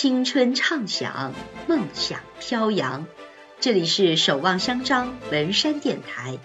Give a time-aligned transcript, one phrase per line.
[0.00, 1.34] 青春畅想，
[1.66, 3.04] 梦想飘扬。
[3.58, 6.38] 这里是守望相张文山电台，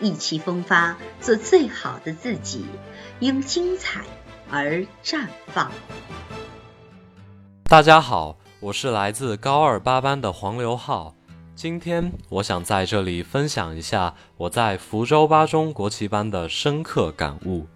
[0.00, 2.66] 意气风发，做最好的自己，
[3.20, 4.00] 因精彩
[4.50, 5.70] 而绽放。
[7.62, 11.14] 大家好，我是来自高二八班的黄刘浩。
[11.54, 17.68] 今天我想在这里分享一下我在福州八中国旗班的深刻感悟。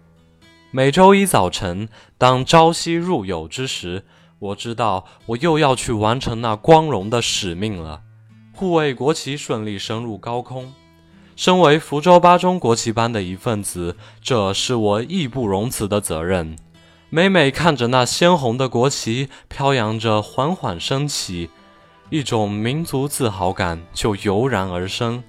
[0.71, 1.87] 每周一早晨，
[2.17, 4.03] 当朝夕入友之时，
[4.39, 8.01] 我知道我又要去完成那光荣的使命了，
[8.53, 10.73] 护卫国旗顺利升入高空。
[11.35, 16.55] 身为福州八中国旗班的一份子，这是我义不容辞的责任。
[17.09, 21.49] 每每看着那鲜红的国旗飘扬着，缓缓升起。
[22.09, 25.23] 一种民族自豪感就油然而生，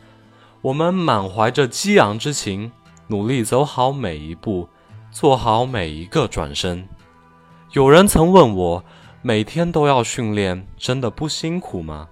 [0.63, 2.71] 我们满怀着激昂之情，
[3.09, 4.69] 努力走好每一步，
[5.11, 6.87] 做好每一个转身。
[7.73, 8.85] 有人曾问我，
[9.23, 12.09] 每天都要训练，真的不辛苦吗？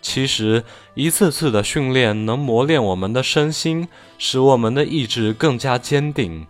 [0.00, 0.64] 其实，
[0.94, 6.46] 一次次的训练能磨练我们的身心，使我们的意志更加坚定。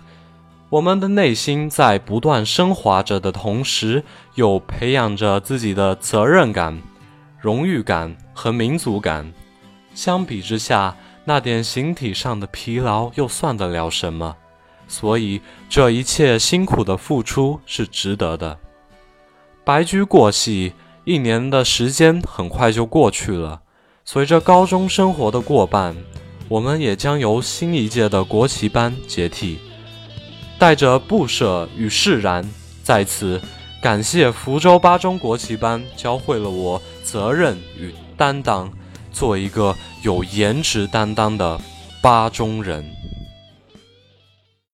[0.71, 6.81] 我们的内心在不断升华着的同时，又培养着自己的责任感。
[7.41, 9.33] 荣誉感和民族感，
[9.95, 14.37] 相比之下，那点形体上的疲劳又算得了什么？
[14.87, 18.59] 所以，这一切辛苦的付出是值得的。
[19.65, 20.73] 白驹过隙，
[21.05, 23.63] 一年的时间很快就过去了。
[24.05, 25.97] 随着高中生活的过半，
[26.49, 29.59] 我们也将由新一届的国旗班接替。
[30.59, 32.49] 带着不舍与释然，
[32.83, 33.41] 在此。
[33.83, 38.73] 感谢福州八中国旗班教会了我责任与担当，
[39.13, 41.61] 做一个有颜值担当的
[42.01, 42.83] 八中人。